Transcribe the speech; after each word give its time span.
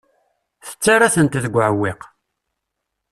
Tettarra-tent 0.67 1.37
deg 1.43 1.55
uɛewwiq. 1.55 2.01